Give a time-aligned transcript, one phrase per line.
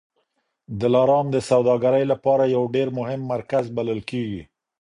[0.81, 4.41] دلارام د سوداګرۍ لپاره یو ډېر مهم مرکز بلل کېږي.